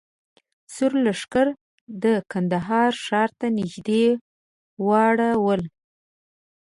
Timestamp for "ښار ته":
3.05-3.47